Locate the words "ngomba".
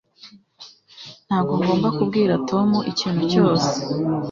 1.59-1.87